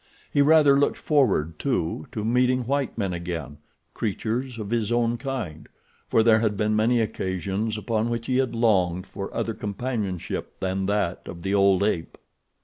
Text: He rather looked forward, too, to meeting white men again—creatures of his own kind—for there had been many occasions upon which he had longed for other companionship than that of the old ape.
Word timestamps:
He 0.33 0.41
rather 0.41 0.79
looked 0.79 0.97
forward, 0.97 1.59
too, 1.59 2.07
to 2.11 2.25
meeting 2.25 2.61
white 2.65 2.97
men 2.97 3.13
again—creatures 3.13 4.57
of 4.57 4.71
his 4.71 4.91
own 4.91 5.17
kind—for 5.19 6.23
there 6.23 6.39
had 6.39 6.57
been 6.57 6.75
many 6.75 6.99
occasions 6.99 7.77
upon 7.77 8.09
which 8.09 8.25
he 8.25 8.37
had 8.37 8.55
longed 8.55 9.05
for 9.05 9.31
other 9.31 9.53
companionship 9.53 10.59
than 10.59 10.87
that 10.87 11.27
of 11.27 11.43
the 11.43 11.53
old 11.53 11.83
ape. 11.83 12.17